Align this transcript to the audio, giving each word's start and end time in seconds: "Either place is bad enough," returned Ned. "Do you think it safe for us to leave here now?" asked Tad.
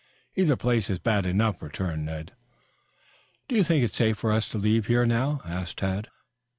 "Either 0.35 0.55
place 0.55 0.89
is 0.89 0.97
bad 0.97 1.27
enough," 1.27 1.61
returned 1.61 2.07
Ned. 2.07 2.31
"Do 3.47 3.55
you 3.55 3.63
think 3.63 3.83
it 3.83 3.93
safe 3.93 4.17
for 4.17 4.31
us 4.31 4.49
to 4.49 4.57
leave 4.57 4.87
here 4.87 5.05
now?" 5.05 5.41
asked 5.45 5.77
Tad. 5.77 6.07